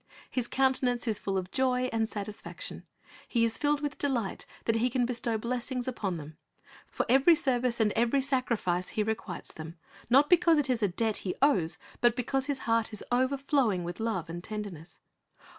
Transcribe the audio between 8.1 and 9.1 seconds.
sacrifice He